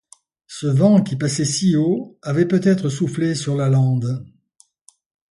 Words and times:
Ce 0.47 0.65
vent 0.65 1.03
qui 1.03 1.15
passait 1.15 1.45
si 1.45 1.75
haut 1.75 2.17
avait 2.23 2.47
peut-être 2.47 2.89
soufflé 2.89 3.35
sur 3.35 3.55
la 3.55 3.69
lande. 3.69 4.25